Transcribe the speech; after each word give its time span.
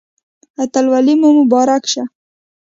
اتلولي 0.61 1.13
مو 1.21 1.29
مبارک 1.39 1.83
شه 1.91 2.03